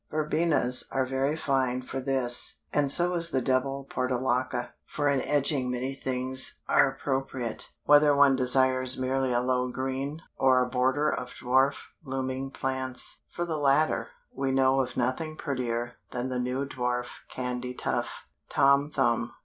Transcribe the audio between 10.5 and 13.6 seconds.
a border of dwarf blooming plants. For the